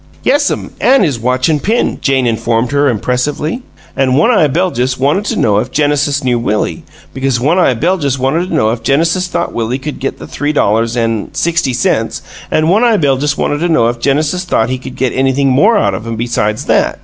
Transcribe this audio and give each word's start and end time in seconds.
"Yes'm 0.23 0.73
an' 0.81 1.03
his 1.03 1.19
watch 1.19 1.47
an' 1.47 1.59
pin," 1.59 1.99
Jane 2.01 2.25
informed 2.25 2.71
her, 2.71 2.89
impressively. 2.89 3.61
"An' 3.95 4.15
One 4.15 4.31
eye 4.31 4.47
Beljus 4.47 4.97
wanted 4.97 5.25
to 5.25 5.35
know 5.35 5.59
if 5.59 5.69
Genesis 5.69 6.23
knew 6.23 6.39
Willie, 6.39 6.83
because 7.13 7.39
One 7.39 7.59
eye 7.59 7.75
Beljus 7.75 8.17
wanted 8.17 8.49
to 8.49 8.55
know 8.55 8.71
if 8.71 8.81
Genesis 8.81 9.27
thought 9.27 9.53
Willie 9.53 9.77
could 9.77 9.99
get 9.99 10.17
the 10.17 10.25
three 10.25 10.53
dollars 10.53 10.95
an; 10.95 11.31
sixty 11.35 11.71
cents, 11.71 12.23
an' 12.49 12.67
One 12.67 12.83
eye 12.83 12.97
Beljus 12.97 13.37
wanted 13.37 13.59
to 13.59 13.69
know 13.69 13.89
if 13.89 13.99
Genesis 13.99 14.43
thought 14.43 14.71
he 14.71 14.79
could 14.79 14.95
get 14.95 15.13
anything 15.13 15.49
more 15.49 15.77
out 15.77 15.93
of 15.93 16.07
him 16.07 16.15
besides 16.15 16.65
that. 16.65 16.97